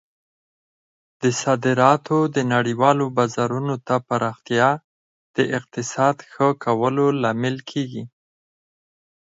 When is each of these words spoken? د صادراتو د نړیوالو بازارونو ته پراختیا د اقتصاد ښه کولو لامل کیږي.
د 1.21 1.23
صادراتو 1.41 2.17
د 2.35 2.37
نړیوالو 2.53 3.05
بازارونو 3.17 3.75
ته 3.87 3.95
پراختیا 4.09 4.69
د 5.35 5.37
اقتصاد 5.57 6.15
ښه 6.31 6.47
کولو 6.63 7.05
لامل 7.21 7.57
کیږي. 7.69 8.03